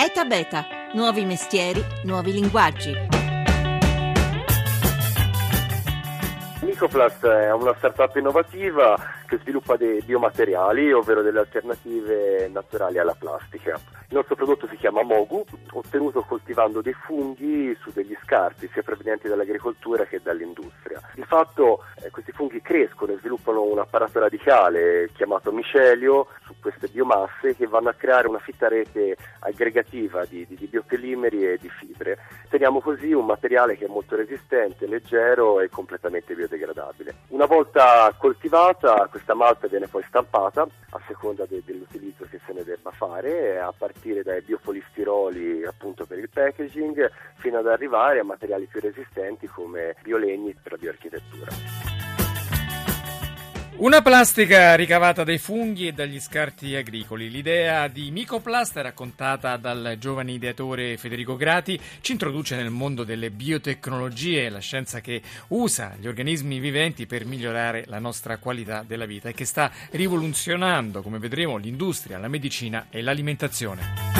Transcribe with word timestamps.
ETA 0.00 0.24
Beta, 0.26 0.64
nuovi 0.92 1.24
mestieri, 1.24 1.84
nuovi 2.04 2.30
linguaggi. 2.30 2.94
Micoplast 6.60 7.26
è 7.26 7.52
una 7.52 7.74
startup 7.76 8.14
innovativa 8.14 8.96
che 9.26 9.38
sviluppa 9.38 9.74
dei 9.76 10.00
biomateriali, 10.02 10.92
ovvero 10.92 11.22
delle 11.22 11.40
alternative 11.40 12.48
naturali 12.48 12.98
alla 12.98 13.16
plastica. 13.18 13.76
Il 14.10 14.16
nostro 14.16 14.36
prodotto 14.36 14.66
si 14.68 14.76
chiama 14.76 15.02
Mogu, 15.02 15.44
ottenuto 15.72 16.22
coltivando 16.22 16.80
dei 16.80 16.94
funghi 16.94 17.76
su 17.78 17.90
degli 17.92 18.16
scarti, 18.22 18.66
sia 18.72 18.82
provenienti 18.82 19.28
dall'agricoltura 19.28 20.06
che 20.06 20.22
dall'industria. 20.22 20.98
Di 21.12 21.24
fatto 21.24 21.84
eh, 22.02 22.08
questi 22.08 22.32
funghi 22.32 22.62
crescono 22.62 23.12
e 23.12 23.18
sviluppano 23.18 23.64
un 23.64 23.78
apparato 23.78 24.18
radicale 24.18 25.10
chiamato 25.12 25.52
micelio 25.52 26.28
su 26.46 26.54
queste 26.58 26.88
biomasse 26.88 27.54
che 27.54 27.66
vanno 27.66 27.90
a 27.90 27.92
creare 27.92 28.28
una 28.28 28.38
fitta 28.38 28.66
rete 28.68 29.14
aggregativa 29.40 30.24
di, 30.24 30.46
di, 30.46 30.56
di 30.56 30.66
biopolimeri 30.68 31.46
e 31.46 31.58
di 31.58 31.68
fibre. 31.68 32.16
Teniamo 32.48 32.80
così 32.80 33.12
un 33.12 33.26
materiale 33.26 33.76
che 33.76 33.84
è 33.84 33.88
molto 33.88 34.16
resistente, 34.16 34.86
leggero 34.86 35.60
e 35.60 35.68
completamente 35.68 36.34
biodegradabile. 36.34 37.14
Una 37.28 37.44
volta 37.44 38.10
coltivata 38.16 39.06
questa 39.10 39.34
malta 39.34 39.66
viene 39.66 39.86
poi 39.86 40.02
stampata 40.08 40.62
a 40.62 41.00
seconda 41.06 41.44
de, 41.44 41.62
dell'utilizzo 41.62 42.24
che 42.30 42.40
se 42.46 42.54
ne 42.54 42.64
debba 42.64 42.90
fare 42.90 43.60
a 43.60 43.70
partire 43.76 43.96
partire 43.98 44.22
dai 44.22 44.40
biopolistiroli 44.42 45.64
appunto 45.64 46.06
per 46.06 46.18
il 46.18 46.28
packaging 46.28 47.10
fino 47.34 47.58
ad 47.58 47.66
arrivare 47.66 48.20
a 48.20 48.24
materiali 48.24 48.66
più 48.66 48.80
resistenti 48.80 49.48
come 49.48 49.96
biolegni 50.02 50.54
per 50.54 50.72
la 50.72 50.78
bioarchitettura. 50.78 51.97
Una 53.78 54.02
plastica 54.02 54.74
ricavata 54.74 55.22
dai 55.22 55.38
funghi 55.38 55.86
e 55.86 55.92
dagli 55.92 56.18
scarti 56.18 56.74
agricoli. 56.74 57.30
L'idea 57.30 57.86
di 57.86 58.10
Micoplast, 58.10 58.76
raccontata 58.78 59.56
dal 59.56 59.94
giovane 60.00 60.32
ideatore 60.32 60.96
Federico 60.96 61.36
Grati, 61.36 61.78
ci 62.00 62.10
introduce 62.10 62.56
nel 62.56 62.70
mondo 62.70 63.04
delle 63.04 63.30
biotecnologie, 63.30 64.48
la 64.48 64.58
scienza 64.58 65.00
che 65.00 65.22
usa 65.48 65.94
gli 65.96 66.08
organismi 66.08 66.58
viventi 66.58 67.06
per 67.06 67.24
migliorare 67.24 67.84
la 67.86 68.00
nostra 68.00 68.38
qualità 68.38 68.82
della 68.84 69.06
vita 69.06 69.28
e 69.28 69.34
che 69.34 69.44
sta 69.44 69.70
rivoluzionando, 69.92 71.00
come 71.00 71.20
vedremo, 71.20 71.56
l'industria, 71.56 72.18
la 72.18 72.26
medicina 72.26 72.86
e 72.90 73.00
l'alimentazione. 73.00 74.17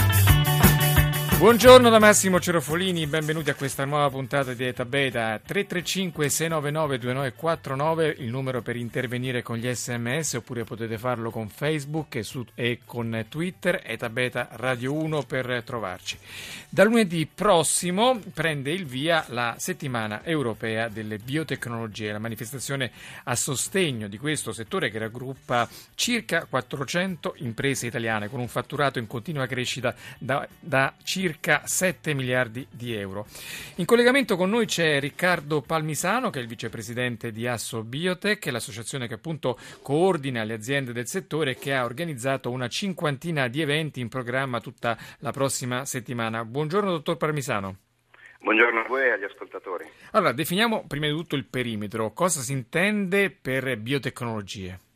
Buongiorno 1.38 1.88
da 1.88 2.00
Massimo 2.00 2.40
Cerofolini, 2.40 3.06
benvenuti 3.06 3.48
a 3.48 3.54
questa 3.54 3.84
nuova 3.84 4.10
puntata 4.10 4.54
di 4.54 4.64
Eta 4.64 4.84
Beta 4.84 5.38
335 5.38 6.28
699 6.28 6.98
2949, 6.98 8.16
il 8.18 8.28
numero 8.28 8.60
per 8.60 8.74
intervenire 8.74 9.40
con 9.40 9.56
gli 9.56 9.72
sms 9.72 10.32
oppure 10.34 10.64
potete 10.64 10.98
farlo 10.98 11.30
con 11.30 11.48
Facebook 11.48 12.16
e, 12.16 12.24
su, 12.24 12.44
e 12.56 12.80
con 12.84 13.24
Twitter, 13.28 13.80
Eta 13.84 14.10
Beta 14.10 14.48
Radio 14.50 14.92
1 14.94 15.22
per 15.22 15.62
trovarci. 15.64 16.18
Da 16.68 16.82
lunedì 16.82 17.24
prossimo 17.32 18.18
prende 18.34 18.72
il 18.72 18.84
via 18.84 19.24
la 19.28 19.54
settimana 19.58 20.24
europea 20.24 20.88
delle 20.88 21.18
biotecnologie, 21.18 22.10
la 22.10 22.18
manifestazione 22.18 22.90
a 23.22 23.36
sostegno 23.36 24.08
di 24.08 24.18
questo 24.18 24.50
settore 24.50 24.90
che 24.90 24.98
raggruppa 24.98 25.68
circa 25.94 26.46
400 26.46 27.36
imprese 27.38 27.86
italiane 27.86 28.28
con 28.28 28.40
un 28.40 28.48
fatturato 28.48 28.98
in 28.98 29.06
continua 29.06 29.46
crescita 29.46 29.94
da, 30.18 30.44
da 30.58 30.92
circa 31.04 31.26
circa 31.28 31.60
7 31.66 32.14
miliardi 32.14 32.66
di 32.70 32.94
euro. 32.94 33.26
In 33.76 33.84
collegamento 33.84 34.34
con 34.34 34.48
noi 34.48 34.64
c'è 34.64 34.98
Riccardo 34.98 35.60
Palmisano, 35.60 36.30
che 36.30 36.38
è 36.38 36.42
il 36.42 36.48
vicepresidente 36.48 37.32
di 37.32 37.46
Asso 37.46 37.82
Biotech, 37.82 38.46
l'associazione 38.46 39.06
che 39.06 39.14
appunto 39.14 39.58
coordina 39.82 40.42
le 40.44 40.54
aziende 40.54 40.94
del 40.94 41.06
settore 41.06 41.50
e 41.50 41.56
che 41.56 41.74
ha 41.74 41.84
organizzato 41.84 42.50
una 42.50 42.68
cinquantina 42.68 43.46
di 43.48 43.60
eventi 43.60 44.00
in 44.00 44.08
programma 44.08 44.60
tutta 44.60 44.96
la 45.18 45.30
prossima 45.30 45.84
settimana. 45.84 46.46
Buongiorno, 46.46 46.90
dottor 46.90 47.18
Palmisano. 47.18 47.76
Buongiorno 48.40 48.80
a 48.80 48.84
voi 48.88 49.02
e 49.02 49.10
agli 49.10 49.24
ascoltatori. 49.24 49.84
Allora, 50.12 50.32
definiamo 50.32 50.86
prima 50.86 51.08
di 51.08 51.12
tutto 51.12 51.36
il 51.36 51.44
perimetro. 51.44 52.12
Cosa 52.12 52.40
si 52.40 52.52
intende 52.52 53.30
per 53.30 53.76
biotecnologie? 53.76 54.87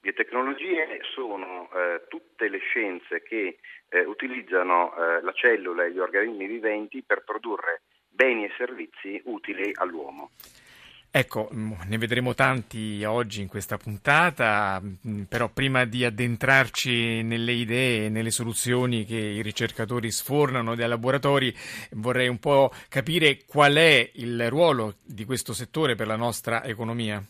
Biotecnologie 0.00 1.00
sono 1.12 1.68
eh, 1.72 2.04
tutte 2.08 2.48
le 2.48 2.58
scienze 2.58 3.22
che 3.22 3.58
eh, 3.88 4.04
utilizzano 4.04 4.94
eh, 4.94 5.22
la 5.22 5.32
cellula 5.32 5.84
e 5.84 5.92
gli 5.92 5.98
organismi 5.98 6.46
viventi 6.46 7.02
per 7.02 7.24
produrre 7.24 7.82
beni 8.08 8.44
e 8.44 8.52
servizi 8.56 9.20
utili 9.24 9.72
all'uomo. 9.74 10.30
Ecco, 11.10 11.48
mm, 11.52 11.72
ne 11.86 11.98
vedremo 11.98 12.34
tanti 12.34 13.02
oggi 13.04 13.40
in 13.40 13.48
questa 13.48 13.76
puntata, 13.76 14.80
mm, 14.80 15.22
però 15.22 15.48
prima 15.48 15.84
di 15.84 16.04
addentrarci 16.04 17.22
nelle 17.22 17.52
idee 17.52 18.06
e 18.06 18.08
nelle 18.10 18.30
soluzioni 18.30 19.04
che 19.04 19.16
i 19.16 19.42
ricercatori 19.42 20.10
sfornano 20.10 20.74
dai 20.74 20.86
laboratori, 20.86 21.52
vorrei 21.92 22.28
un 22.28 22.38
po' 22.38 22.70
capire 22.88 23.44
qual 23.46 23.74
è 23.74 24.10
il 24.14 24.50
ruolo 24.50 24.96
di 25.04 25.24
questo 25.24 25.54
settore 25.54 25.94
per 25.94 26.06
la 26.06 26.16
nostra 26.16 26.62
economia. 26.62 27.22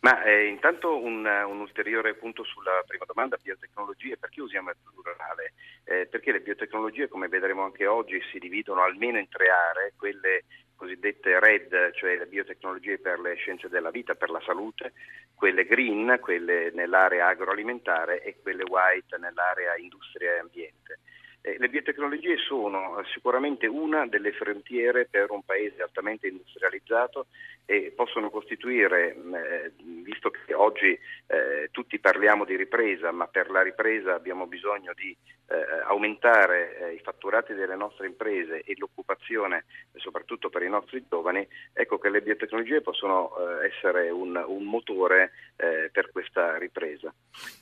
Ma 0.00 0.22
eh, 0.22 0.46
intanto 0.46 0.96
un, 0.96 1.24
un, 1.24 1.60
ulteriore 1.60 2.14
punto 2.14 2.44
sulla 2.44 2.82
prima 2.86 3.04
domanda, 3.04 3.36
biotecnologie, 3.42 4.16
perché 4.16 4.40
usiamo 4.40 4.70
il 4.70 4.76
plurale? 4.82 5.54
Eh, 5.84 6.06
perché 6.06 6.30
le 6.30 6.40
biotecnologie, 6.40 7.08
come 7.08 7.26
vedremo 7.26 7.64
anche 7.64 7.86
oggi, 7.86 8.20
si 8.30 8.38
dividono 8.38 8.82
almeno 8.82 9.18
in 9.18 9.28
tre 9.28 9.48
aree, 9.48 9.94
quelle 9.96 10.44
cosiddette 10.76 11.40
RED, 11.40 11.92
cioè 11.94 12.16
le 12.16 12.26
biotecnologie 12.26 12.98
per 12.98 13.18
le 13.18 13.34
scienze 13.34 13.68
della 13.68 13.90
vita, 13.90 14.14
per 14.14 14.30
la 14.30 14.40
salute, 14.46 14.92
quelle 15.34 15.66
green, 15.66 16.18
quelle 16.20 16.70
nell'area 16.72 17.26
agroalimentare 17.26 18.22
e 18.22 18.36
quelle 18.40 18.62
white 18.62 19.18
nell'area 19.18 19.76
industria 19.76 20.34
e 20.34 20.38
ambiente. 20.38 21.00
Eh, 21.40 21.56
le 21.58 21.68
biotecnologie 21.68 22.36
sono 22.36 23.02
sicuramente 23.12 23.66
una 23.66 24.06
delle 24.06 24.32
frontiere 24.32 25.06
per 25.06 25.30
un 25.30 25.42
paese 25.42 25.82
altamente 25.82 26.26
industrializzato 26.26 27.26
e 27.64 27.92
possono 27.94 28.30
costituire, 28.30 29.14
eh, 29.14 29.72
visto 30.02 30.30
che 30.30 30.54
oggi 30.54 30.98
eh, 31.26 31.68
tutti 31.70 31.98
parliamo 31.98 32.44
di 32.44 32.56
ripresa, 32.56 33.12
ma 33.12 33.26
per 33.26 33.50
la 33.50 33.62
ripresa 33.62 34.14
abbiamo 34.14 34.46
bisogno 34.46 34.92
di 34.94 35.16
eh, 35.48 35.82
aumentare 35.84 36.76
eh, 36.76 36.92
i 36.94 36.98
fatturati 36.98 37.54
delle 37.54 37.76
nostre 37.76 38.06
imprese 38.06 38.62
e 38.62 38.74
l'occupazione, 38.76 39.64
soprattutto 39.96 40.50
per 40.50 40.62
i 40.62 40.68
nostri 40.68 41.04
giovani, 41.08 41.46
ecco 41.72 41.98
che 41.98 42.10
le 42.10 42.20
biotecnologie 42.20 42.82
possono 42.82 43.32
eh, 43.36 43.66
essere 43.66 44.10
un, 44.10 44.42
un 44.46 44.64
motore 44.64 45.32
per 45.58 46.12
questa 46.12 46.56
ripresa. 46.56 47.12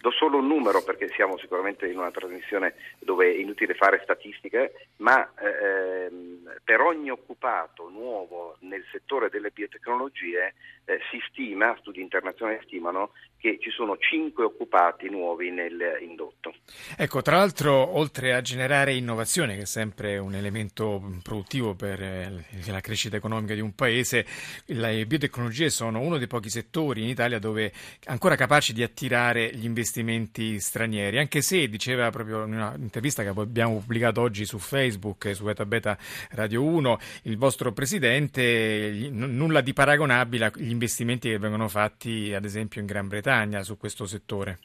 Do 0.00 0.10
solo 0.10 0.36
un 0.36 0.46
numero 0.46 0.82
perché 0.82 1.08
siamo 1.08 1.38
sicuramente 1.38 1.86
in 1.86 1.96
una 1.96 2.10
trasmissione 2.10 2.74
dove 2.98 3.24
è 3.26 3.38
inutile 3.38 3.72
fare 3.72 4.00
statistiche, 4.02 4.88
ma 4.98 5.32
ehm, 5.34 6.58
per 6.62 6.80
ogni 6.80 7.10
occupato 7.10 7.88
nuovo 7.88 8.56
nel 8.60 8.84
settore 8.92 9.30
delle 9.30 9.50
biotecnologie 9.50 10.54
eh, 10.86 11.00
si 11.10 11.18
stima, 11.28 11.76
studi 11.80 12.00
internazionali 12.00 12.60
stimano, 12.64 13.10
che 13.38 13.58
ci 13.60 13.70
sono 13.70 13.96
5 13.98 14.44
occupati 14.44 15.08
nuovi 15.10 15.50
nell'indotto. 15.50 16.54
Ecco, 16.96 17.22
tra 17.22 17.36
l'altro, 17.36 17.96
oltre 17.96 18.34
a 18.34 18.40
generare 18.40 18.94
innovazione, 18.94 19.56
che 19.56 19.62
è 19.62 19.66
sempre 19.66 20.16
un 20.18 20.34
elemento 20.34 21.02
produttivo 21.22 21.74
per 21.74 22.00
eh, 22.00 22.44
la 22.66 22.80
crescita 22.80 23.16
economica 23.16 23.54
di 23.54 23.60
un 23.60 23.74
paese, 23.74 24.24
le 24.66 25.04
biotecnologie 25.06 25.70
sono 25.70 26.00
uno 26.00 26.18
dei 26.18 26.28
pochi 26.28 26.50
settori 26.50 27.02
in 27.02 27.08
Italia 27.08 27.38
dove 27.38 27.72
ancora 28.04 28.36
capaci 28.36 28.72
di 28.72 28.82
attirare 28.82 29.50
gli 29.54 29.64
investimenti 29.64 30.58
stranieri, 30.60 31.18
anche 31.18 31.42
se, 31.42 31.68
diceva 31.68 32.10
proprio 32.10 32.44
in 32.44 32.54
un'intervista 32.54 33.22
che 33.22 33.28
abbiamo 33.28 33.78
pubblicato 33.78 34.20
oggi 34.20 34.44
su 34.44 34.58
Facebook, 34.58 35.34
su 35.34 35.44
Beta 35.44 35.66
Beta 35.66 35.98
Radio 36.30 36.62
1, 36.62 36.98
il 37.22 37.36
vostro 37.36 37.72
presidente, 37.72 39.08
nulla 39.10 39.60
di 39.60 39.72
paragonabile 39.72 40.46
agli 40.46 40.75
investimenti 40.76 41.30
che 41.30 41.38
vengono 41.38 41.68
fatti 41.68 42.34
ad 42.34 42.44
esempio 42.44 42.80
in 42.80 42.86
Gran 42.86 43.08
Bretagna 43.08 43.62
su 43.62 43.78
questo 43.78 44.04
settore. 44.04 44.58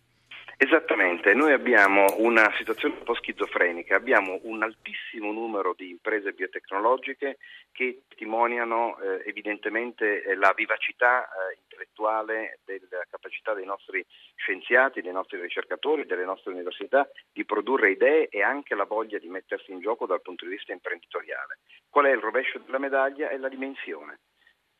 Esattamente, 0.58 1.34
noi 1.34 1.54
abbiamo 1.54 2.06
una 2.18 2.54
situazione 2.56 2.94
un 3.00 3.04
po' 3.04 3.16
schizofrenica, 3.16 3.96
abbiamo 3.96 4.40
un 4.44 4.62
altissimo 4.62 5.32
numero 5.32 5.74
di 5.76 5.90
imprese 5.90 6.34
biotecnologiche 6.34 7.38
che 7.72 8.04
testimoniano 8.08 9.00
eh, 9.00 9.24
evidentemente 9.26 10.22
eh, 10.22 10.36
la 10.36 10.54
vivacità 10.56 11.26
eh, 11.26 11.58
intellettuale 11.64 12.60
della 12.64 13.04
capacità 13.10 13.56
dei 13.56 13.66
nostri 13.66 14.06
scienziati, 14.36 15.02
dei 15.02 15.14
nostri 15.14 15.42
ricercatori, 15.42 16.06
delle 16.06 16.26
nostre 16.26 16.52
università 16.52 17.10
di 17.34 17.44
produrre 17.44 17.90
idee 17.90 18.28
e 18.28 18.44
anche 18.44 18.76
la 18.76 18.86
voglia 18.86 19.18
di 19.18 19.30
mettersi 19.30 19.72
in 19.72 19.80
gioco 19.80 20.06
dal 20.06 20.22
punto 20.22 20.46
di 20.46 20.52
vista 20.52 20.74
imprenditoriale. 20.74 21.58
Qual 21.90 22.06
è 22.06 22.12
il 22.12 22.20
rovescio 22.20 22.60
della 22.60 22.78
medaglia? 22.78 23.30
È 23.30 23.38
la 23.38 23.50
dimensione 23.50 24.20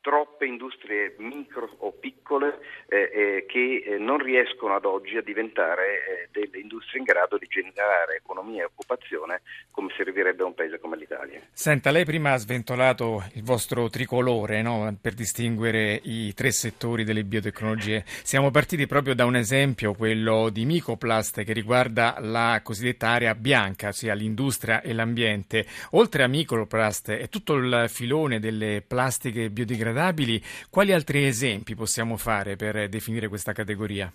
troppe 0.02 0.46
industrie 0.46 1.16
micro 1.20 1.70
o 1.78 1.92
piccole 1.92 2.60
eh, 2.88 3.12
eh, 3.14 3.46
che 3.48 3.84
eh, 3.86 3.98
non 3.98 4.18
riescono 4.18 4.76
ad 4.76 4.86
oggi 4.86 5.16
a 5.16 5.22
diventare 5.22 5.84
eh, 5.86 6.30
delle 6.32 6.60
industrie 6.60 7.00
in 7.00 7.06
grado 7.06 7.38
di 7.38 7.46
generare 7.48 8.16
economia 8.16 8.64
e 8.64 8.66
occupazione 8.66 9.42
come 9.70 9.94
servirebbe 9.96 10.42
a 10.42 10.48
un 10.48 10.56
paese 10.56 10.80
come 10.80 10.98
l'Italia. 10.98 11.40
Senta, 11.54 11.92
lei 11.92 12.04
prima 12.04 12.34
ha 12.34 12.38
sventolato 12.38 13.24
il 13.34 13.44
vostro 13.44 13.90
tricolore 13.90 14.62
no? 14.62 14.94
per 15.00 15.14
distinguere 15.14 16.00
i 16.04 16.34
tre 16.34 16.52
settori 16.52 17.04
delle 17.04 17.24
biotecnologie. 17.24 18.04
Siamo 18.24 18.50
partiti 18.50 18.88
proprio 18.88 19.14
da 19.14 19.26
un 19.26 19.36
esempio, 19.36 19.94
quello 19.94 20.50
di 20.50 20.66
Micoplast, 20.66 21.44
che 21.44 21.54
riguarda 21.54 22.16
la 22.20 22.60
cosiddetta 22.64 23.10
area 23.10 23.36
bianca, 23.36 23.90
ossia 23.90 24.16
l'industria 24.16 24.82
e 24.82 24.94
l'ambiente. 24.94 25.66
Oltre 25.92 26.24
a 26.24 26.28
Micoplast 26.28 27.10
e 27.10 27.28
tutto 27.30 27.54
il 27.54 27.86
filone 27.88 28.40
delle 28.40 28.84
plastiche 28.86 29.50
biodegradabili, 29.50 29.91
biodegradabili, 29.92 30.42
quali 30.70 30.94
altri 30.94 31.26
esempi 31.26 31.76
possiamo 31.76 32.18
fare 32.18 32.56
per 32.56 32.88
definire 32.90 33.28
questa 33.28 33.54
categoria? 33.54 34.12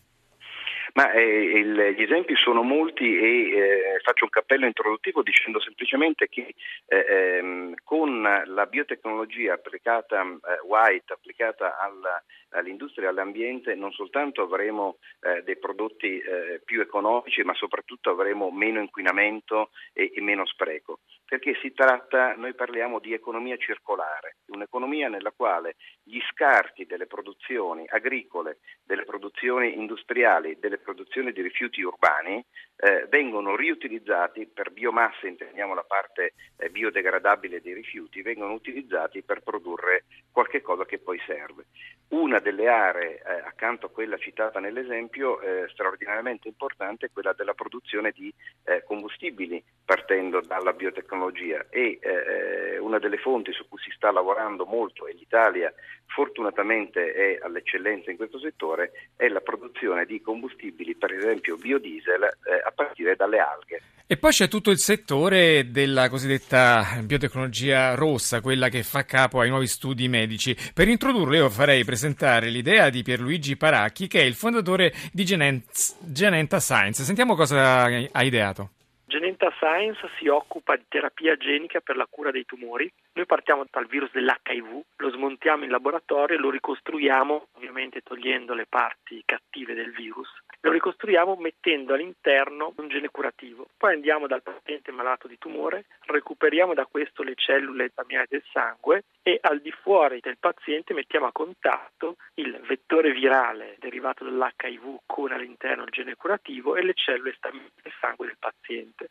Ma 0.95 1.13
eh, 1.13 1.59
il, 1.59 1.95
gli 1.95 2.03
esempi 2.03 2.35
sono 2.37 2.63
molti 2.63 3.05
e 3.05 3.51
eh, 3.51 3.99
faccio 4.03 4.25
un 4.25 4.31
cappello 4.31 4.65
introduttivo 4.65 5.23
dicendo 5.23 5.61
semplicemente 5.61 6.27
che 6.29 6.55
eh, 6.87 7.05
ehm, 7.09 7.75
con 7.85 8.23
la 8.23 8.65
biotecnologia 8.65 9.53
applicata, 9.53 10.23
eh, 10.23 10.67
white, 10.67 11.13
applicata 11.13 11.77
alla, 11.79 12.23
all'industria 12.51 13.07
e 13.07 13.09
all'ambiente, 13.11 13.75
non 13.75 13.93
soltanto 13.93 14.43
avremo 14.43 14.99
eh, 15.21 15.43
dei 15.43 15.59
prodotti 15.59 16.19
eh, 16.19 16.61
più 16.65 16.81
economici, 16.81 17.43
ma 17.43 17.55
soprattutto 17.55 18.11
avremo 18.11 18.51
meno 18.51 18.81
inquinamento 18.81 19.71
e, 19.93 20.13
e 20.15 20.21
meno 20.21 20.47
spreco 20.47 20.99
perché 21.27 21.59
si 21.61 21.73
tratta, 21.73 22.35
noi 22.37 22.55
parliamo 22.55 23.01
di 23.01 23.13
economia 23.13 23.57
circolare, 23.57 24.37
un'economia 24.47 25.09
nella 25.09 25.33
quale 25.33 25.75
gli 26.05 26.21
scarti 26.31 26.87
delle 26.87 27.07
produzioni 27.07 27.85
agricole, 27.89 28.59
delle 28.85 29.03
produzioni 29.03 29.75
industriali, 29.75 30.59
delle 30.61 30.79
produzioni 30.79 31.33
di 31.33 31.43
rifiuti 31.43 31.83
urbani 31.83 32.43
eh, 32.77 33.07
vengono 33.09 33.57
riutilizzati 33.57 34.47
per 34.47 34.71
biomasse, 34.71 35.27
intendiamo 35.27 35.75
la 35.75 35.83
parte 35.83 36.35
eh, 36.59 36.71
biodegradabile 36.71 37.61
dei 37.61 37.75
rifiuti, 37.75 38.23
vengono 38.23 38.53
utilizzati 38.53 39.23
per 39.23 39.43
produrre 39.43 40.05
qualche 40.31 40.63
cosa 40.63 40.85
che 40.85 40.99
poi 40.99 41.21
serve. 41.27 41.65
Una 42.11 42.36
delle 42.41 42.69
aree, 42.69 43.17
eh, 43.17 43.43
accanto 43.45 43.87
a 43.87 43.91
quella 43.91 44.17
citata 44.17 44.61
nell'esempio, 44.61 45.41
eh, 45.41 45.69
straordinariamente 45.69 46.49
importante 46.49 47.07
è 47.07 47.11
quella 47.13 47.33
della 47.33 47.55
produzione 47.55 48.13
di 48.13 48.33
eh, 48.65 48.83
combustibili 48.85 49.63
partendo 49.85 50.41
dalla 50.41 50.73
biotecnologia. 50.73 51.67
E 51.71 51.99
eh, 52.01 52.79
una 52.79 52.99
delle 52.99 53.19
fonti 53.19 53.53
su 53.53 53.69
cui 53.69 53.79
si 53.79 53.91
sta 53.91 54.11
lavorando 54.11 54.65
molto 54.65 55.07
e 55.07 55.13
l'Italia 55.13 55.73
fortunatamente 56.17 57.13
è 57.13 57.39
all'eccellenza 57.43 58.11
in 58.11 58.17
questo 58.17 58.39
settore 58.39 59.11
è 59.17 59.29
la 59.29 59.41
produzione 59.41 60.07
di 60.07 60.23
combustibili, 60.23 60.95
per 60.95 61.13
esempio 61.13 61.57
biodiesel, 61.57 62.23
eh, 62.23 62.63
a 62.65 62.73
partire 62.75 63.17
dalle 63.17 63.39
alghe. 63.39 63.83
E 64.07 64.17
poi 64.17 64.31
c'è 64.31 64.49
tutto 64.49 64.71
il 64.71 64.79
settore 64.79 65.71
della 65.71 66.09
cosiddetta 66.09 67.01
biotecnologia 67.03 67.95
rossa, 67.95 68.41
quella 68.41 68.71
che 68.71 68.83
fa 68.83 69.05
capo 69.05 69.41
ai 69.41 69.51
nuovi 69.51 69.67
studi 69.67 70.09
medici. 70.09 70.57
Per 70.73 70.89
introdurlo 70.89 71.35
io 71.35 71.51
farei 71.51 71.85
presentare 71.85 72.49
l'idea 72.49 72.89
di 72.89 73.03
Pierluigi 73.03 73.59
Paracchi, 73.59 74.07
che 74.07 74.21
è 74.21 74.25
il 74.25 74.35
fondatore 74.35 74.95
di 75.13 75.25
Genenta 75.25 76.61
Science. 76.61 77.03
Sentiamo 77.03 77.35
cosa 77.35 77.85
ha 78.11 78.23
ideato. 78.23 78.71
Genenta 79.05 79.26
Science 79.57 80.09
si 80.19 80.29
occupa 80.29 80.77
di 80.77 80.85
terapia 80.89 81.37
genica 81.37 81.81
per 81.81 81.97
la 81.97 82.07
cura 82.09 82.31
dei 82.31 82.45
tumori. 82.45 82.91
Noi 83.15 83.27
partiamo 83.27 83.65
dal 83.69 83.87
virus 83.87 84.13
dell'HIV, 84.13 84.83
lo 84.97 85.11
smontiamo 85.11 85.65
in 85.65 85.71
laboratorio 85.71 86.37
e 86.37 86.41
lo 86.41 86.51
ricostruiamo, 86.51 87.49
ovviamente 87.55 88.03
togliendo 88.03 88.55
le 88.55 88.67
parti 88.67 89.23
cattive 89.25 89.75
del 89.75 89.91
virus. 89.91 90.29
Lo 90.61 90.71
ricostruiamo 90.71 91.37
mettendo 91.37 91.95
all'interno 91.95 92.73
un 92.77 92.89
gene 92.89 93.09
curativo. 93.09 93.67
Poi 93.77 93.95
andiamo 93.95 94.27
dal 94.27 94.43
paziente 94.43 94.93
malato 94.93 95.27
di 95.27 95.39
tumore, 95.39 95.87
recuperiamo 96.07 96.75
da 96.75 96.87
questo 96.87 97.23
le 97.23 97.35
cellule 97.35 97.89
staminali 97.89 98.27
del 98.31 98.45
sangue 98.53 99.05
e 99.23 99.39
al 99.41 99.61
di 99.61 99.73
fuori 99.73 100.21
del 100.21 100.39
paziente 100.39 100.95
mettiamo 100.95 101.27
a 101.27 101.33
contatto 101.33 102.17
il 102.35 102.61
vettore 102.67 103.13
virale 103.13 103.77
derivato 103.79 104.25
dall'HIV 104.25 104.99
con 105.05 105.33
all'interno 105.33 105.85
il 105.85 105.91
gene 105.91 106.15
curativo 106.15 106.77
e 106.77 106.83
le 106.83 106.95
cellule 106.95 107.35
staminali 107.37 107.73
del 107.83 107.93
sangue 108.01 108.27
del 108.27 108.37
paziente. 108.39 109.11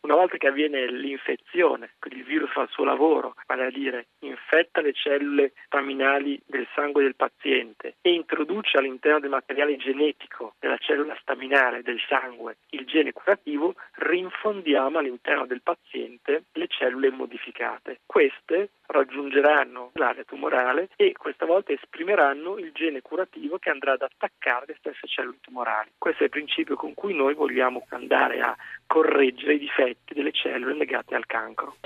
Una 0.00 0.14
volta 0.14 0.36
che 0.36 0.46
avviene 0.46 0.86
l'infezione, 0.86 1.94
quindi 1.98 2.20
il 2.20 2.24
virus 2.24 2.52
fa 2.52 2.62
il 2.62 2.68
suo 2.70 2.84
lavoro, 2.84 3.34
vale 3.46 3.66
a 3.66 3.70
dire 3.70 4.06
infetta 4.20 4.80
le 4.80 4.92
cellule 4.92 5.52
staminali 5.64 6.40
del 6.46 6.68
sangue 6.72 7.02
del 7.02 7.16
paziente 7.16 7.96
e 8.00 8.12
introduce 8.12 8.78
all'interno 8.78 9.18
del 9.18 9.30
materiale 9.30 9.76
genetico 9.76 10.54
della 10.60 10.78
cellula 10.78 11.16
staminale 11.20 11.82
del 11.82 12.00
sangue 12.08 12.58
il 12.70 12.86
gene 12.86 13.12
curativo, 13.12 13.74
rinfondiamo 13.94 14.98
all'interno 14.98 15.46
del 15.46 15.62
paziente 15.62 16.44
le 16.52 16.68
cellule 16.68 17.10
modificate. 17.10 18.00
Queste 18.06 18.70
raggiungeranno 18.86 19.90
l'area 19.94 20.24
tumorale 20.24 20.88
e 20.96 21.12
questa 21.12 21.44
volta 21.44 21.72
esprimeranno 21.72 22.56
il 22.56 22.70
gene 22.72 23.02
curativo 23.02 23.58
che 23.58 23.70
andrà 23.70 23.92
ad 23.92 24.02
attaccare 24.02 24.66
le 24.68 24.76
stesse 24.78 25.06
cellule 25.06 25.38
tumorali. 25.40 25.90
Questo 25.98 26.22
è 26.22 26.24
il 26.24 26.30
principio 26.30 26.76
con 26.76 26.94
cui 26.94 27.14
noi 27.14 27.34
vogliamo 27.34 27.84
andare 27.90 28.40
a 28.40 28.56
correggere 28.86 29.54
i 29.54 29.58
difetti 29.58 29.87
delle 30.04 30.32
cellule 30.32 30.74
legate 30.74 31.14
al 31.14 31.26
cancro. 31.26 31.76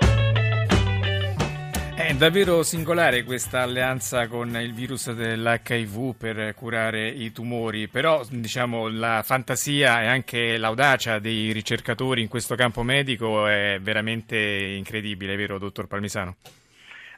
È 1.95 2.11
davvero 2.15 2.63
singolare 2.63 3.23
questa 3.23 3.61
alleanza 3.61 4.27
con 4.27 4.49
il 4.55 4.73
virus 4.73 5.11
dell'HIV 5.11 6.15
per 6.17 6.55
curare 6.55 7.07
i 7.07 7.31
tumori, 7.31 7.87
però 7.87 8.23
diciamo, 8.27 8.89
la 8.89 9.21
fantasia 9.23 10.01
e 10.01 10.07
anche 10.07 10.57
l'audacia 10.57 11.19
dei 11.19 11.51
ricercatori 11.51 12.21
in 12.21 12.29
questo 12.29 12.55
campo 12.55 12.81
medico 12.81 13.45
è 13.45 13.77
veramente 13.79 14.35
incredibile, 14.35 15.35
vero 15.35 15.59
dottor 15.59 15.85
Palmisano? 15.87 16.35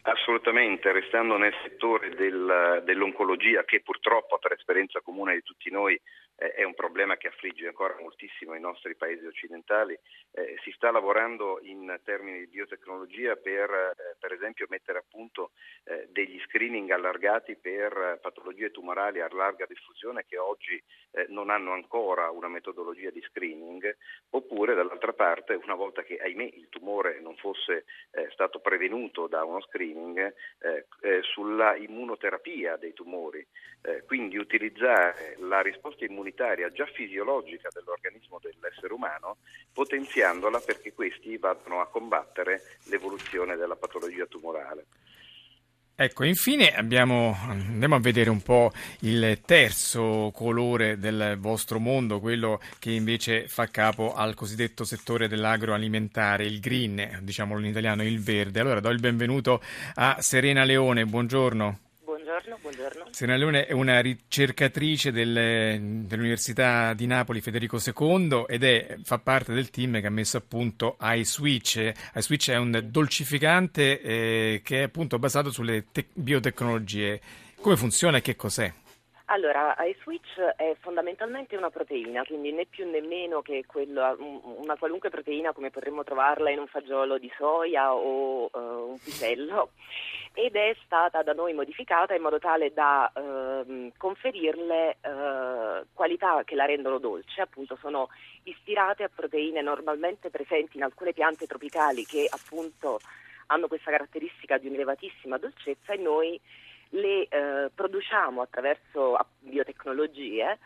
Assolutamente, 0.02 0.92
restando 0.92 1.38
nel 1.38 1.54
settore 1.64 2.10
del, 2.10 2.84
dell'oncologia 2.86 3.64
che 3.64 3.82
purtroppo 3.82 4.38
per 4.40 4.52
esperienza 4.52 5.00
comune 5.00 5.36
di 5.36 5.42
tutti 5.42 5.72
noi 5.72 6.00
è 6.36 6.64
un 6.64 6.74
problema 6.74 7.18
che 7.18 7.28
affligge 7.28 7.68
ancora 7.68 7.96
moltissimo 8.00 8.56
i 8.56 8.60
nostri 8.60 8.96
paesi 8.96 9.26
occidentali, 9.26 9.98
eh, 10.32 10.56
si 10.64 10.72
sta 10.72 10.92
lavorando 10.92 11.60
in 11.62 12.00
termini 12.04 12.40
di 12.40 12.48
biotecnologia 12.48 13.36
per 13.36 13.70
eh, 13.70 14.16
per 14.20 14.34
esempio 14.34 14.66
mettere 14.70 14.98
a 14.98 15.04
punto 15.08 15.52
eh, 15.84 16.08
degli 16.10 16.40
screening 16.48 16.90
allargati 16.90 17.56
per 17.56 18.20
patologie 18.22 18.72
tumorali 18.72 19.22
a 19.22 19.30
larga 19.32 19.66
diffusione 19.66 20.26
che 20.28 20.38
oggi 20.38 20.82
eh, 21.12 21.26
non 21.30 21.50
hanno 21.50 21.74
ancora 21.74 22.30
una 22.32 22.48
metodologia 22.48 23.10
di 23.12 23.22
screening, 23.30 23.96
oppure 24.32 24.74
dall'altra 24.74 25.14
parte 25.14 25.54
una 25.54 25.76
volta 25.76 26.04
che 26.04 26.18
ahimè 26.18 26.44
il 26.44 26.68
tumore 26.70 27.20
non 27.22 27.36
fosse 27.38 27.86
eh, 28.12 28.30
stato 28.32 28.60
prevenuto 28.60 29.28
da 29.28 29.44
uno 29.44 29.62
screening, 29.62 30.18
eh, 30.60 30.86
eh, 31.02 31.22
sulla 31.22 31.76
immunoterapia 31.76 32.78
dei 32.78 32.94
tumori, 32.94 33.46
eh, 33.84 34.04
quindi 34.06 34.38
utilizzare 34.38 35.36
la 35.40 35.62
risposta 35.62 36.04
immunitaria 36.04 36.24
già 36.34 36.86
fisiologica 36.94 37.70
dell'organismo 37.72 38.40
dell'essere 38.42 38.94
umano, 38.94 39.38
potenziandola 39.74 40.60
perché 40.60 40.94
questi 40.94 41.38
vadano 41.38 41.82
a 41.82 41.88
combattere 41.88 42.62
l'evoluzione 42.86 43.56
della 43.56 43.76
patologia 43.76 44.26
tumorale. 44.26 44.86
Ecco, 45.98 46.26
infine 46.26 46.76
abbiamo, 46.76 47.34
andiamo 47.48 47.96
a 47.96 48.00
vedere 48.00 48.30
un 48.30 48.42
po' 48.42 48.74
il 49.02 49.40
terzo 49.46 50.30
colore 50.36 51.00
del 51.00 51.38
vostro 51.40 51.80
mondo, 51.80 52.20
quello 52.20 52.60
che 52.80 52.92
invece 52.92 53.48
fa 53.48 53.68
capo 53.68 54.14
al 54.14 54.34
cosiddetto 54.34 54.84
settore 54.84 55.30
dell'agroalimentare, 55.30 56.44
il 56.44 56.60
green, 56.60 57.20
diciamolo 57.22 57.62
in 57.62 57.68
italiano, 57.68 58.04
il 58.04 58.20
verde. 58.20 58.60
Allora 58.60 58.82
do 58.82 58.90
il 58.90 59.00
benvenuto 59.00 59.62
a 59.94 60.18
Serena 60.20 60.66
Leone, 60.66 61.06
buongiorno. 61.06 61.80
Buongiorno, 62.46 62.58
buongiorno. 62.62 63.08
Serena 63.12 63.38
Leone 63.38 63.66
è 63.66 63.72
una 63.72 64.00
ricercatrice 64.02 65.12
del, 65.12 66.04
dell'Università 66.06 66.94
di 66.94 67.08
Napoli 67.08 67.42
Federico 67.42 67.80
II 67.84 68.46
ed 68.48 68.64
è, 68.64 68.98
fa 69.04 69.18
parte 69.18 69.52
del 69.52 69.72
team 69.72 70.00
che 70.00 70.06
ha 70.06 70.12
messo 70.12 70.38
a 70.38 70.44
punto 70.48 70.96
iSwitch. 71.02 71.92
iSwitch 72.14 72.52
è 72.52 72.58
un 72.58 72.86
dolcificante 72.88 74.00
eh, 74.00 74.62
che 74.64 74.82
è 74.82 74.84
appunto 74.84 75.18
basato 75.18 75.50
sulle 75.50 75.86
te- 75.92 76.10
biotecnologie. 76.14 77.20
Come 77.60 77.78
funziona 77.78 78.18
e 78.18 78.22
che 78.22 78.36
cos'è? 78.36 78.72
Allora, 79.28 79.76
iSwitch 79.80 80.40
è 80.56 80.76
fondamentalmente 80.80 81.58
una 81.58 81.72
proteina, 81.72 82.24
quindi 82.24 82.52
né 82.52 82.66
più 82.66 82.88
né 82.88 83.02
meno 83.02 83.42
che 83.42 83.64
quello, 83.66 84.16
una 84.60 84.76
qualunque 84.78 85.10
proteina 85.10 85.52
come 85.52 85.72
potremmo 85.72 86.04
trovarla 86.04 86.52
in 86.52 86.60
un 86.60 86.68
fagiolo 86.68 87.18
di 87.18 87.32
soia 87.36 87.96
o 87.96 88.50
uh, 88.52 88.90
un 88.90 89.00
pisello. 89.00 89.72
Ed 90.32 90.56
è 90.56 90.76
stata 90.86 91.24
da 91.24 91.34
noi 91.34 91.54
modificata 91.54 92.14
in 92.14 92.22
modo 92.22 92.38
tale 92.38 92.72
da 92.72 93.12
uh, 93.16 93.92
conferirle 93.98 94.98
uh, 95.02 95.88
qualità 95.94 96.44
che 96.44 96.54
la 96.54 96.66
rendono 96.66 97.00
dolce, 97.00 97.42
appunto 97.42 97.76
sono 97.78 98.10
ispirate 98.44 99.04
a 99.04 99.10
proteine 99.14 99.64
normalmente 99.64 100.30
presenti 100.30 100.78
in 100.78 100.84
alcune 100.84 101.14
piante 101.14 101.48
tropicali 101.48 102.06
che 102.06 102.28
appunto 102.30 103.00
hanno 103.48 103.68
questa 103.68 103.90
caratteristica 103.90 104.60
di 104.60 104.68
un'elevatissima 104.68 105.38
dolcezza 105.40 105.94
e 105.94 105.98
noi 105.98 106.40
le 106.90 107.28
eh, 107.28 107.70
produciamo 107.74 108.42
attraverso 108.42 109.18
biotecnologie 109.40 110.58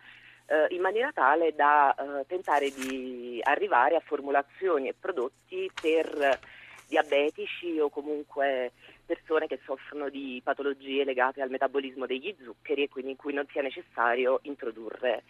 eh, 0.46 0.68
in 0.70 0.82
maniera 0.82 1.12
tale 1.12 1.54
da 1.56 1.94
eh, 1.94 2.26
tentare 2.28 2.72
di 2.72 3.40
arrivare 3.44 3.96
a 3.96 4.02
formulazioni 4.02 4.88
e 4.88 4.96
prodotti 5.00 5.70
per 5.80 6.40
diabetici 6.88 7.80
o 7.80 7.90
comunque 7.90 8.72
persone 9.06 9.48
che 9.48 9.60
soffrono 9.64 10.10
di 10.10 10.42
patologie 10.44 11.04
legate 11.04 11.42
al 11.42 11.50
metabolismo 11.50 12.06
degli 12.06 12.36
zuccheri 12.44 12.84
e 12.84 12.90
quindi 12.90 13.12
in 13.12 13.18
cui 13.18 13.34
non 13.34 13.46
sia 13.52 13.62
necessario 13.62 14.40
introdurre 14.44 15.24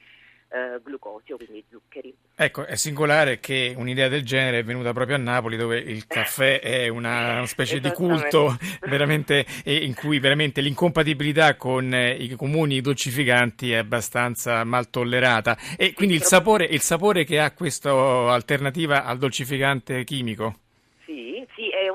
eh, 0.50 0.80
glucosio, 0.84 1.38
quindi 1.38 1.64
zuccheri. 1.70 2.16
Ecco, 2.36 2.66
è 2.66 2.76
singolare 2.76 3.40
che 3.40 3.74
un'idea 3.76 4.08
del 4.08 4.24
genere 4.24 4.60
è 4.60 4.64
venuta 4.64 4.94
proprio 4.94 5.16
a 5.16 5.20
Napoli, 5.20 5.58
dove 5.58 5.78
il 5.78 6.08
caffè 6.08 6.60
è 6.60 6.88
una, 6.88 7.46
specie 7.46 7.80
di 7.80 7.92
culto 7.92 8.58
veramente, 8.82 9.46
in 9.66 9.94
cui 9.94 10.20
veramente 10.20 10.62
l'incompatibilità 10.62 11.56
con 11.56 11.94
eh, 11.94 12.14
i 12.14 12.36
comuni 12.36 12.82
dolcificanti 12.82 13.72
è 13.72 13.78
abbastanza 13.78 14.64
mal 14.64 14.90
tollerata. 14.90 15.58
E 15.78 15.94
quindi 15.94 16.16
il 16.16 16.24
sapore, 16.24 16.66
il 16.66 16.82
sapore 16.82 17.26
che 17.26 17.40
ha 17.40 17.52
questa 17.52 17.92
alternativa 17.92 19.04
al 19.04 19.18
dolcificante 19.18 20.04
chimico? 20.04 20.60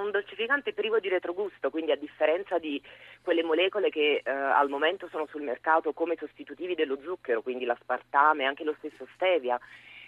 Un 0.05 0.11
dolcificante 0.11 0.73
privo 0.73 1.01
di 1.01 1.09
retrogusto, 1.09 1.71
quindi 1.71 1.91
a 1.91 1.97
differenza 1.97 2.59
di 2.59 2.81
quelle 3.23 3.43
molecole 3.43 3.91
che 3.91 4.23
eh, 4.25 4.31
al 4.31 4.69
momento 4.69 5.09
sono 5.09 5.27
sul 5.27 5.43
mercato 5.43 5.93
come 5.93 6.17
sostitutivi 6.17 6.75
dello 6.75 6.99
zucchero, 7.03 7.43
quindi 7.43 7.65
l'aspartame, 7.65 8.45
anche 8.45 8.65
lo 8.65 8.75
stesso 8.79 9.07
stevia, 9.15 9.59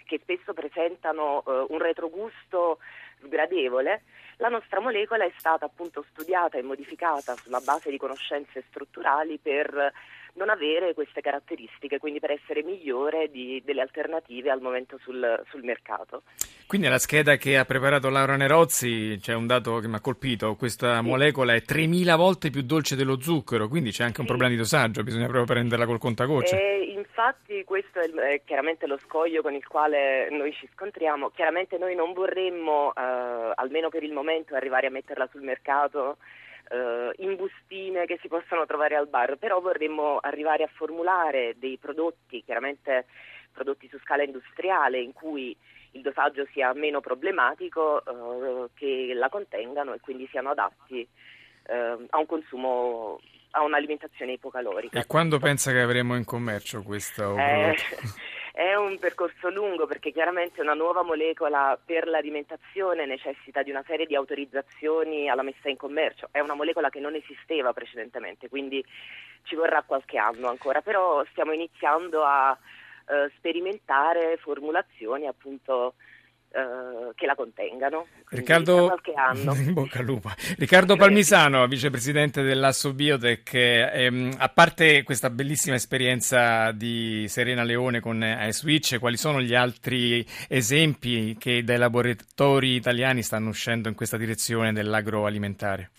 che 0.05 0.19
spesso 0.21 0.53
presentano 0.53 1.43
eh, 1.45 1.65
un 1.69 1.79
retrogusto 1.79 2.79
sgradevole, 3.21 4.03
la 4.37 4.49
nostra 4.49 4.79
molecola 4.79 5.25
è 5.25 5.31
stata 5.37 5.65
appunto 5.65 6.05
studiata 6.11 6.57
e 6.57 6.61
modificata 6.61 7.35
sulla 7.35 7.59
base 7.59 7.89
di 7.89 7.97
conoscenze 7.97 8.63
strutturali 8.69 9.39
per 9.39 9.91
non 10.37 10.49
avere 10.49 10.93
queste 10.93 11.19
caratteristiche, 11.19 11.97
quindi 11.97 12.19
per 12.19 12.31
essere 12.31 12.63
migliore 12.63 13.29
di, 13.29 13.61
delle 13.65 13.81
alternative 13.81 14.51
al 14.51 14.61
momento 14.61 14.97
sul, 15.01 15.43
sul, 15.49 15.63
mercato. 15.63 16.23
Quindi 16.67 16.87
nella 16.87 16.99
scheda 16.99 17.35
che 17.35 17.57
ha 17.57 17.65
preparato 17.65 18.09
Laura 18.09 18.35
Nerozzi 18.35 19.17
c'è 19.19 19.33
un 19.33 19.47
dato 19.47 19.79
che 19.79 19.87
mi 19.87 19.95
ha 19.95 19.99
colpito, 19.99 20.55
questa 20.55 20.99
sì. 20.99 21.05
molecola 21.05 21.53
è 21.53 21.61
3000 21.61 22.15
volte 22.15 22.49
più 22.49 22.61
dolce 22.61 22.95
dello 22.95 23.19
zucchero, 23.19 23.67
quindi 23.67 23.91
c'è 23.91 24.03
anche 24.03 24.21
un 24.21 24.27
problema 24.27 24.51
di 24.51 24.57
dosaggio, 24.57 25.03
bisogna 25.03 25.25
proprio 25.25 25.45
prenderla 25.45 25.85
col 25.85 25.99
contagocce. 25.99 26.55
E 26.55 26.93
infatti 26.95 27.63
questo 27.63 27.99
è, 27.99 28.09
è, 28.09 28.41
chiaramente 28.45 28.85
lo 28.85 28.99
scoglio 28.99 29.41
con 29.41 29.53
il 29.53 29.65
quale 29.67 30.29
noi 30.29 30.53
ci 30.53 30.69
scontriamo, 30.73 31.31
chiaramente 31.31 31.77
noi 31.77 31.95
non 31.95 32.13
vorremmo, 32.13 32.93
eh, 32.95 33.51
almeno 33.55 33.89
per 33.89 34.03
il 34.03 34.13
momento, 34.13 34.55
arrivare 34.55 34.87
a 34.87 34.91
metterla 34.91 35.27
sul 35.31 35.41
mercato 35.41 36.17
eh, 36.69 37.11
in 37.17 37.35
bustine 37.35 38.05
che 38.05 38.17
si 38.21 38.27
possono 38.27 38.65
trovare 38.65 38.95
al 38.95 39.07
bar, 39.07 39.37
però 39.37 39.59
vorremmo 39.59 40.17
arrivare 40.19 40.63
a 40.63 40.69
formulare 40.73 41.55
dei 41.57 41.77
prodotti, 41.77 42.43
chiaramente 42.43 43.05
prodotti 43.51 43.87
su 43.89 43.97
scala 43.99 44.23
industriale, 44.23 44.99
in 44.99 45.13
cui 45.13 45.55
il 45.91 46.01
dosaggio 46.01 46.45
sia 46.51 46.73
meno 46.73 46.99
problematico, 46.99 48.03
eh, 48.03 48.69
che 48.73 49.13
la 49.13 49.29
contengano 49.29 49.93
e 49.93 49.99
quindi 49.99 50.27
siano 50.29 50.51
adatti 50.51 51.07
eh, 51.67 51.97
a 52.09 52.17
un 52.17 52.25
consumo 52.25 53.19
a 53.51 53.63
un'alimentazione 53.63 54.33
ipocalorica. 54.33 54.99
E 54.99 55.05
quando 55.07 55.39
pensa 55.39 55.71
che 55.71 55.81
avremo 55.81 56.15
in 56.15 56.25
commercio 56.25 56.83
questo 56.83 57.35
eh, 57.37 57.75
prodotto? 57.75 58.13
È 58.57 58.73
un 58.73 58.97
percorso 58.97 59.51
lungo 59.51 59.85
perché 59.85 60.11
chiaramente 60.11 60.61
una 60.61 60.73
nuova 60.73 61.03
molecola 61.03 61.77
per 61.85 62.07
l'alimentazione 62.07 63.05
necessita 63.05 63.61
di 63.61 63.69
una 63.69 63.83
serie 63.85 64.07
di 64.07 64.15
autorizzazioni 64.15 65.29
alla 65.29 65.43
messa 65.43 65.69
in 65.69 65.77
commercio. 65.77 66.29
È 66.31 66.39
una 66.39 66.55
molecola 66.55 66.89
che 66.89 66.99
non 66.99 67.13
esisteva 67.13 67.71
precedentemente, 67.71 68.49
quindi 68.49 68.83
ci 69.43 69.53
vorrà 69.53 69.83
qualche 69.83 70.17
anno 70.17 70.47
ancora, 70.47 70.81
però 70.81 71.23
stiamo 71.25 71.51
iniziando 71.51 72.23
a 72.23 72.57
eh, 73.07 73.31
sperimentare 73.37 74.37
formulazioni 74.37 75.27
appunto 75.27 75.93
eh, 76.49 77.13
che 77.15 77.25
la 77.25 77.35
contengano. 77.35 78.07
Riccardo, 78.29 78.97
Riccardo 80.57 80.95
Palmisano, 80.95 81.67
vicepresidente 81.67 82.41
dell'Asso 82.41 82.93
Biotech, 82.93 83.53
ehm, 83.53 84.35
a 84.37 84.49
parte 84.49 85.03
questa 85.03 85.29
bellissima 85.29 85.75
esperienza 85.75 86.71
di 86.71 87.25
Serena 87.27 87.63
Leone 87.63 87.99
con 87.99 88.23
iSwitch, 88.23 88.99
quali 88.99 89.17
sono 89.17 89.41
gli 89.41 89.55
altri 89.55 90.25
esempi 90.47 91.35
che 91.37 91.63
dai 91.63 91.77
laboratori 91.77 92.75
italiani 92.75 93.21
stanno 93.23 93.49
uscendo 93.49 93.89
in 93.89 93.95
questa 93.95 94.17
direzione 94.17 94.73
dell'agroalimentare? 94.73 95.91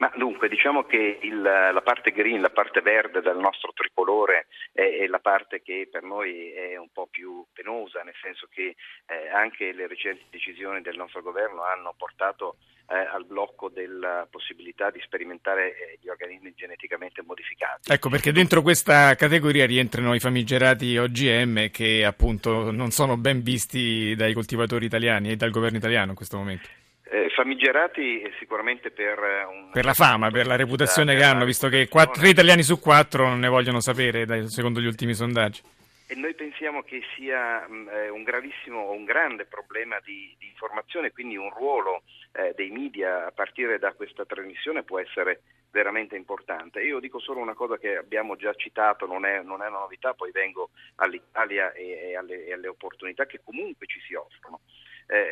Ma 0.00 0.10
dunque, 0.16 0.48
diciamo 0.48 0.84
che 0.84 1.18
il, 1.20 1.42
la 1.42 1.82
parte 1.84 2.10
green, 2.10 2.40
la 2.40 2.48
parte 2.48 2.80
verde 2.80 3.20
del 3.20 3.36
nostro 3.36 3.70
tricolore 3.74 4.46
è, 4.72 4.80
è, 4.80 5.06
la 5.06 5.18
parte 5.18 5.60
che 5.60 5.88
per 5.92 6.02
noi 6.02 6.52
è 6.52 6.76
un 6.78 6.88
po' 6.90 7.06
più 7.06 7.44
penosa, 7.52 8.00
nel 8.00 8.14
senso 8.22 8.48
che 8.50 8.76
eh, 9.06 9.28
anche 9.28 9.72
le 9.72 9.86
recenti 9.86 10.24
decisioni 10.30 10.80
del 10.80 10.96
nostro 10.96 11.20
governo 11.20 11.64
hanno 11.64 11.92
portato 11.98 12.56
eh, 12.88 12.96
al 12.96 13.26
blocco 13.26 13.68
della 13.68 14.26
possibilità 14.30 14.90
di 14.90 15.00
sperimentare 15.02 15.76
eh, 15.76 15.98
gli 16.00 16.08
organismi 16.08 16.54
geneticamente 16.56 17.22
modificati. 17.22 17.92
Ecco 17.92 18.08
perché 18.08 18.32
dentro 18.32 18.62
questa 18.62 19.14
categoria 19.16 19.66
rientrano 19.66 20.14
i 20.14 20.18
famigerati 20.18 20.96
OGM 20.96 21.68
che 21.70 22.06
appunto 22.06 22.70
non 22.70 22.90
sono 22.90 23.18
ben 23.18 23.42
visti 23.42 24.14
dai 24.16 24.32
coltivatori 24.32 24.86
italiani 24.86 25.32
e 25.32 25.36
dal 25.36 25.50
governo 25.50 25.76
italiano 25.76 26.12
in 26.12 26.16
questo 26.16 26.38
momento. 26.38 26.79
Eh, 27.12 27.28
famigerati 27.34 28.22
sicuramente 28.38 28.92
per, 28.92 29.18
eh, 29.18 29.44
un... 29.44 29.70
per 29.72 29.84
la 29.84 29.94
fama, 29.94 30.30
per 30.30 30.46
la 30.46 30.54
reputazione 30.54 31.16
che 31.16 31.24
hanno, 31.24 31.44
visto 31.44 31.68
che 31.68 31.88
4, 31.88 32.20
3 32.20 32.28
italiani 32.28 32.62
su 32.62 32.78
4 32.78 33.26
non 33.26 33.40
ne 33.40 33.48
vogliono 33.48 33.80
sapere, 33.80 34.24
dai, 34.24 34.48
secondo 34.48 34.80
gli 34.80 34.86
ultimi 34.86 35.12
sondaggi. 35.12 35.60
E 36.06 36.14
noi 36.14 36.34
pensiamo 36.34 36.82
che 36.82 37.02
sia 37.16 37.66
mh, 37.66 37.88
eh, 37.88 38.08
un 38.10 38.22
gravissimo, 38.22 38.92
un 38.92 39.04
grande 39.04 39.44
problema 39.44 39.98
di, 40.04 40.32
di 40.38 40.46
informazione, 40.46 41.10
quindi 41.10 41.36
un 41.36 41.50
ruolo 41.50 42.02
eh, 42.30 42.52
dei 42.54 42.70
media 42.70 43.26
a 43.26 43.32
partire 43.32 43.80
da 43.80 43.92
questa 43.92 44.24
trasmissione 44.24 44.84
può 44.84 45.00
essere 45.00 45.42
veramente 45.72 46.14
importante. 46.14 46.80
Io 46.80 47.00
dico 47.00 47.18
solo 47.18 47.40
una 47.40 47.54
cosa 47.54 47.76
che 47.76 47.96
abbiamo 47.96 48.36
già 48.36 48.54
citato, 48.54 49.06
non 49.06 49.24
è, 49.24 49.42
non 49.42 49.62
è 49.62 49.68
una 49.68 49.78
novità, 49.78 50.14
poi 50.14 50.30
vengo 50.30 50.70
all'Italia 50.96 51.72
e, 51.72 52.10
e, 52.10 52.16
alle, 52.16 52.44
e 52.44 52.52
alle 52.52 52.68
opportunità 52.68 53.26
che 53.26 53.40
comunque 53.44 53.86
ci 53.86 54.00
si 54.00 54.14
offrono 54.14 54.60
eh, 54.62 54.79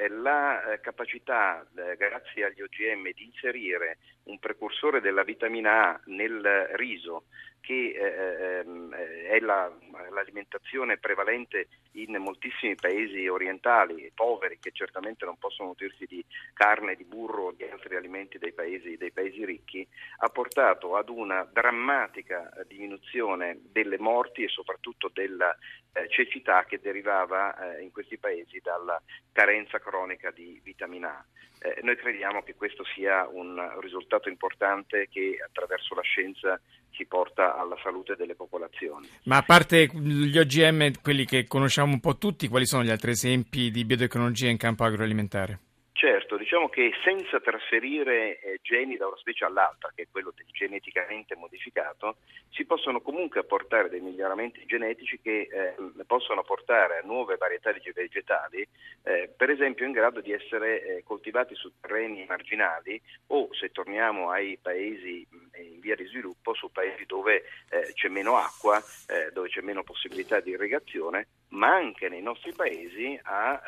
la 0.09 0.73
eh, 0.73 0.81
capacità, 0.81 1.65
eh, 1.77 1.97
grazie 1.97 2.45
agli 2.45 2.61
OGM, 2.63 3.13
di 3.15 3.25
inserire 3.25 3.99
un 4.29 4.39
precursore 4.39 5.01
della 5.01 5.25
vitamina 5.25 5.91
A 5.91 6.01
nel 6.07 6.71
riso, 6.73 7.25
che 7.61 7.91
eh, 7.91 8.61
ehm, 8.61 8.95
è 8.95 9.39
la, 9.41 9.71
l'alimentazione 10.11 10.97
prevalente 10.97 11.69
in 11.93 12.17
moltissimi 12.17 12.75
paesi 12.77 13.27
orientali, 13.27 14.11
poveri, 14.15 14.59
che 14.61 14.71
certamente 14.73 15.25
non 15.25 15.37
possono 15.37 15.69
nutrirsi 15.69 16.07
di 16.07 16.25
carne, 16.55 16.95
di 16.95 17.05
burro 17.05 17.47
o 17.47 17.53
di 17.53 17.65
altri 17.65 17.97
alimenti 17.97 18.39
dei 18.39 18.53
paesi, 18.53 18.97
dei 18.97 19.11
paesi 19.13 19.45
ricchi, 19.45 19.87
ha 20.19 20.29
portato 20.29 20.97
ad 20.97 21.09
una 21.09 21.47
drammatica 21.51 22.51
diminuzione 22.67 23.61
delle 23.71 23.99
morti 23.99 24.45
e 24.45 24.49
soprattutto 24.49 25.11
della 25.13 25.55
eh, 25.93 26.09
cecità 26.09 26.65
che 26.65 26.81
derivava 26.81 27.77
eh, 27.77 27.83
in 27.83 27.91
questi 27.91 28.19
paesi 28.19 28.61
dalla 28.63 29.01
carenza 29.33 29.79
cronica 29.79 30.31
di 30.31 30.61
vitamina 30.63 31.11
A. 31.11 31.25
Eh, 31.61 31.81
noi 31.83 31.97
crediamo 31.97 32.43
che 32.43 32.55
questo 32.55 32.85
sia 32.95 33.27
un 33.29 33.59
risultato 33.81 34.29
importante 34.29 35.09
che 35.11 35.39
attraverso 35.45 35.95
la 35.95 36.03
scienza 36.03 36.61
si 36.93 37.05
porta 37.07 37.57
alla 37.57 37.77
salute 37.83 38.17
delle 38.17 38.35
popolazioni. 38.35 39.09
Ma 39.25 39.39
a 39.39 39.43
parte 39.43 39.87
gli 39.93 40.37
OGM, 40.37 41.01
quelli 41.03 41.25
che 41.25 41.47
conosciamo 41.47 41.93
un 41.93 42.01
po' 42.01 42.17
tutti, 42.17 42.49
quali 42.49 42.67
sono 42.67 42.83
gli 42.83 42.91
altri 42.91 43.13
esempi 43.13 43.71
di 43.71 43.85
biotecnologia 43.85 44.49
in 44.49 44.57
campo 44.57 44.85
agroalimentare? 44.85 45.61
Certo, 45.99 46.37
diciamo 46.37 46.69
che 46.69 46.93
senza 47.03 47.41
trasferire 47.41 48.39
eh, 48.39 48.61
geni 48.63 48.97
da 48.97 49.09
una 49.09 49.17
specie 49.17 49.45
all'altra, 49.45 49.91
che 49.93 50.03
è 50.03 50.09
quello 50.09 50.33
del 50.33 50.47
geneticamente 50.53 51.35
modificato, 51.35 52.19
si 52.51 52.65
possono 52.67 53.01
comunque 53.01 53.41
apportare 53.41 53.89
dei 53.89 53.99
miglioramenti 53.99 54.65
genetici 54.65 55.19
che 55.21 55.49
eh, 55.51 55.75
possono 56.07 56.45
portare 56.45 56.99
a 56.99 57.05
nuove 57.05 57.35
varietà 57.37 57.73
di 57.73 57.81
vegetali, 57.93 58.65
eh, 59.03 59.29
per 59.37 59.51
esempio 59.51 59.87
in 59.87 59.91
grado 59.91 60.21
di 60.21 60.31
essere 60.31 60.99
eh, 60.99 61.03
coltivati 61.03 61.57
su 61.57 61.73
terreni 61.81 62.25
marginali 62.29 63.03
o, 63.27 63.49
se 63.51 63.73
torniamo 63.73 64.31
ai 64.31 64.57
paesi 64.63 65.27
in 65.57 65.81
via 65.81 65.97
di 65.97 66.07
sviluppo, 66.07 66.55
su 66.55 66.71
paesi 66.71 67.07
dove 67.07 67.43
eh, 67.71 67.91
c'è 67.95 68.07
meno 68.07 68.37
acqua, 68.37 68.81
dove 69.33 69.49
c'è 69.49 69.63
meno 69.63 69.83
possibilità 69.83 70.39
di 70.39 70.51
irrigazione, 70.51 71.27
ma 71.51 71.75
anche 71.75 72.09
nei 72.09 72.23
nostri 72.23 72.53
paesi 72.55 73.19
a 73.23 73.63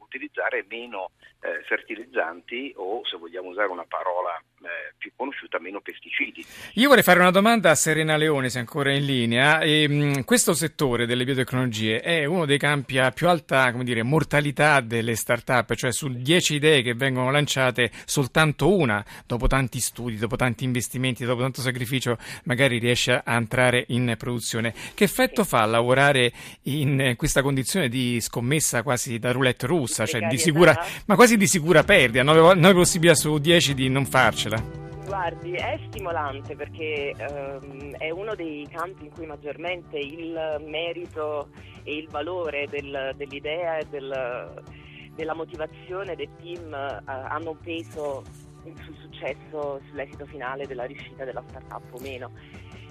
utilizzare 0.00 0.64
meno 0.68 1.10
eh, 1.40 1.62
fertilizzanti 1.64 2.72
o, 2.76 3.04
se 3.04 3.16
vogliamo 3.16 3.48
usare 3.48 3.68
una 3.70 3.86
parola 3.86 4.36
eh, 4.36 4.55
più 4.96 5.12
conosciuta, 5.14 5.58
meno 5.60 5.80
pesticidi. 5.80 6.44
Io 6.74 6.88
vorrei 6.88 7.02
fare 7.02 7.20
una 7.20 7.30
domanda 7.30 7.70
a 7.70 7.74
Serena 7.74 8.16
Leone, 8.16 8.50
se 8.50 8.58
ancora 8.58 8.92
in 8.92 9.04
linea. 9.04 9.60
E, 9.60 9.88
mh, 9.88 10.24
questo 10.24 10.54
settore 10.54 11.06
delle 11.06 11.24
biotecnologie 11.24 12.00
è 12.00 12.24
uno 12.24 12.44
dei 12.46 12.58
campi 12.58 12.98
a 12.98 13.10
più 13.10 13.28
alta 13.28 13.70
dire, 13.82 14.02
mortalità 14.02 14.80
delle 14.80 15.14
start-up, 15.14 15.74
cioè 15.74 15.92
su 15.92 16.08
10 16.08 16.54
idee 16.54 16.82
che 16.82 16.94
vengono 16.94 17.30
lanciate 17.30 17.90
soltanto 18.04 18.74
una, 18.74 19.04
dopo 19.26 19.46
tanti 19.46 19.80
studi, 19.80 20.16
dopo 20.16 20.36
tanti 20.36 20.64
investimenti, 20.64 21.24
dopo 21.24 21.40
tanto 21.40 21.60
sacrificio, 21.60 22.18
magari 22.44 22.78
riesce 22.78 23.12
a 23.12 23.34
entrare 23.34 23.84
in 23.88 24.14
produzione. 24.18 24.74
Che 24.94 25.04
effetto 25.04 25.44
fa 25.44 25.64
lavorare 25.64 26.32
in 26.62 27.14
questa 27.16 27.42
condizione 27.42 27.88
di 27.88 28.20
scommessa 28.20 28.82
quasi 28.82 29.18
da 29.18 29.32
roulette 29.32 29.66
russa, 29.66 30.06
cioè 30.06 30.26
di 30.26 30.38
sicura, 30.38 30.76
ma 31.06 31.14
quasi 31.14 31.36
di 31.36 31.46
sicura 31.46 31.84
perdita, 31.84 32.22
9, 32.22 32.54
9 32.54 32.74
possibilità 32.74 33.14
su 33.14 33.38
10 33.38 33.74
di 33.74 33.88
non 33.88 34.06
farcela? 34.06 34.55
Guardi, 35.06 35.52
è 35.52 35.78
stimolante 35.88 36.56
perché 36.56 37.12
ehm, 37.16 37.92
è 37.96 38.10
uno 38.10 38.34
dei 38.34 38.66
campi 38.68 39.04
in 39.04 39.10
cui 39.10 39.24
maggiormente 39.24 39.98
il 39.98 40.60
merito 40.66 41.48
e 41.84 41.96
il 41.96 42.08
valore 42.08 42.66
del, 42.68 43.12
dell'idea 43.16 43.78
e 43.78 43.86
del, 43.88 44.62
della 45.14 45.34
motivazione 45.34 46.16
del 46.16 46.28
team 46.42 46.74
eh, 46.74 47.02
hanno 47.06 47.50
un 47.50 47.58
peso 47.58 48.24
sul 48.62 48.96
successo, 49.00 49.80
sull'esito 49.88 50.26
finale 50.26 50.66
della 50.66 50.84
riuscita 50.84 51.24
della 51.24 51.42
startup 51.46 51.94
o 51.94 51.98
meno 52.00 52.32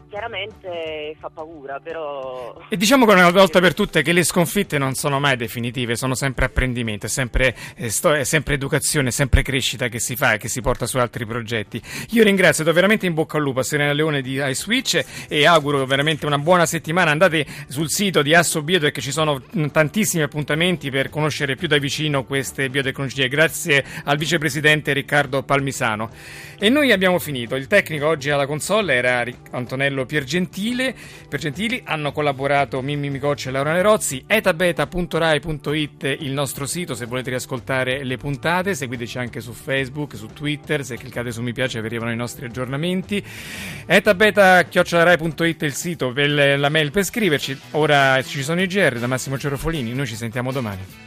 chiaramente 0.09 1.15
fa 1.19 1.29
paura, 1.29 1.79
però... 1.79 2.61
E 2.69 2.77
diciamo 2.77 3.05
che 3.05 3.13
una 3.13 3.29
volta 3.31 3.59
per 3.59 3.73
tutte 3.73 4.01
che 4.01 4.11
le 4.11 4.23
sconfitte 4.23 4.77
non 4.77 4.93
sono 4.93 5.19
mai 5.19 5.35
definitive, 5.37 5.95
sono 5.95 6.15
sempre 6.15 6.45
apprendimento, 6.45 7.05
è 7.05 7.09
sempre, 7.09 7.55
è 7.75 7.87
sto, 7.89 8.13
è 8.13 8.23
sempre 8.23 8.55
educazione, 8.55 9.09
è 9.09 9.11
sempre 9.11 9.41
crescita 9.41 9.87
che 9.87 9.99
si 9.99 10.15
fa 10.15 10.33
e 10.33 10.37
che 10.37 10.47
si 10.47 10.61
porta 10.61 10.85
su 10.85 10.97
altri 10.97 11.25
progetti. 11.25 11.81
Io 12.11 12.23
ringrazio, 12.23 12.63
do 12.63 12.73
veramente 12.73 13.05
in 13.05 13.13
bocca 13.13 13.37
al 13.37 13.43
lupo 13.43 13.59
a 13.59 13.63
Serena 13.63 13.93
Leone 13.93 14.21
di 14.21 14.41
iSwitch 14.41 15.03
e 15.27 15.45
auguro 15.45 15.85
veramente 15.85 16.25
una 16.25 16.37
buona 16.37 16.65
settimana. 16.65 17.11
Andate 17.11 17.45
sul 17.67 17.89
sito 17.89 18.21
di 18.21 18.33
Asso 18.33 18.61
Biotech, 18.61 18.99
ci 18.99 19.11
sono 19.11 19.41
tantissimi 19.71 20.23
appuntamenti 20.23 20.89
per 20.89 21.09
conoscere 21.09 21.55
più 21.55 21.67
da 21.67 21.77
vicino 21.77 22.23
queste 22.23 22.69
biotecnologie. 22.69 23.27
Grazie 23.27 23.83
al 24.03 24.17
vicepresidente 24.17 24.93
Riccardo 24.93 25.43
Palmisano. 25.43 26.09
E 26.57 26.69
noi 26.69 26.91
abbiamo 26.91 27.19
finito. 27.19 27.55
Il 27.55 27.67
tecnico 27.67 28.07
oggi 28.07 28.29
alla 28.29 28.45
console 28.45 28.93
era 28.93 29.25
Antonello 29.51 29.94
Piergentile. 30.03 30.93
Piergentili 31.29 31.81
hanno 31.85 32.11
collaborato 32.11 32.81
Mimmi 32.81 33.09
Micocci 33.09 33.47
e 33.47 33.51
Laura 33.51 33.71
Nerozzi. 33.71 34.25
etabeta.rai.it 34.27 36.17
il 36.19 36.31
nostro 36.31 36.65
sito 36.65 36.95
se 36.95 37.05
volete 37.05 37.29
riascoltare 37.29 38.03
le 38.03 38.17
puntate. 38.17 38.75
Seguiteci 38.75 39.17
anche 39.19 39.39
su 39.39 39.53
Facebook, 39.53 40.17
su 40.17 40.27
Twitter. 40.33 40.83
Se 40.83 40.97
cliccate 40.97 41.31
su 41.31 41.41
mi 41.41 41.53
piace 41.53 41.79
vi 41.79 41.85
arrivano 41.85 42.11
i 42.11 42.17
nostri 42.17 42.45
aggiornamenti. 42.45 43.23
etabeta.rai.it 43.85 45.61
il 45.61 45.73
sito 45.73 46.11
per 46.11 46.59
la 46.59 46.69
mail 46.69 46.91
per 46.91 47.05
scriverci. 47.05 47.57
Ora 47.71 48.21
ci 48.23 48.43
sono 48.43 48.61
i 48.61 48.67
GR 48.67 48.99
da 48.99 49.07
Massimo 49.07 49.37
Cerofolini. 49.37 49.93
Noi 49.93 50.07
ci 50.07 50.15
sentiamo 50.15 50.51
domani. 50.51 51.04